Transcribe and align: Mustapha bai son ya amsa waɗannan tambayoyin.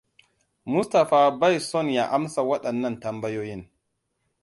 Mustapha 0.71 1.31
bai 1.39 1.59
son 1.59 1.89
ya 1.93 2.05
amsa 2.11 2.41
waɗannan 2.49 2.99
tambayoyin. 2.99 3.63